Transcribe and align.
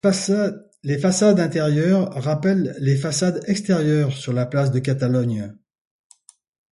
Les 0.81 0.97
façades 0.97 1.39
intérieures 1.39 2.11
rappellent 2.15 2.75
les 2.79 2.95
façades 2.97 3.43
extérieures 3.45 4.13
sur 4.17 4.33
la 4.33 4.47
place 4.47 4.71
de 4.71 4.79
Catalogne. 4.79 5.53